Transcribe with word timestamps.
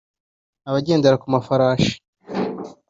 abagendera 0.69 1.19
ku 1.21 1.25
mafarashi 1.35 1.95